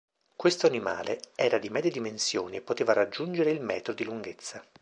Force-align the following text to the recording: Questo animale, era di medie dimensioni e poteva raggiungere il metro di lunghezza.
Questo 0.35 0.65
animale, 0.65 1.19
era 1.35 1.59
di 1.59 1.69
medie 1.69 1.91
dimensioni 1.91 2.55
e 2.55 2.61
poteva 2.61 2.91
raggiungere 2.91 3.51
il 3.51 3.61
metro 3.61 3.93
di 3.93 4.03
lunghezza. 4.03 4.65